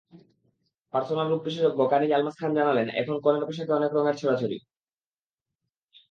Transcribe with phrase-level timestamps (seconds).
[0.93, 4.57] পারসোনার রূপবিশেষজ্ঞ কানিজ আলমাস খান জানালেন, এখন কনের পোশাকে অনেক রঙের ছড়াছড়ি।